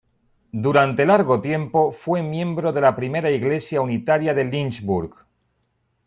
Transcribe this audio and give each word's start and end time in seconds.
Durante 0.65 1.05
largo 1.05 1.41
tiempo 1.41 1.91
fue 1.91 2.23
miembro 2.23 2.73
de 2.73 2.81
la 2.81 2.95
Primera 2.95 3.29
Iglesia 3.29 3.81
Unitaria 3.83 4.33
de 4.33 4.45
Lynchburg. 4.45 5.13